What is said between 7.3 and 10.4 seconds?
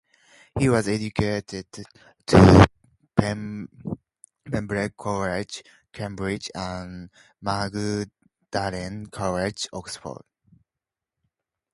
Magdalen College, Oxford.